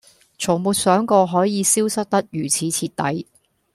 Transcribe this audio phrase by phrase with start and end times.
[0.39, 3.27] 從沒想過可以消失得如此徹底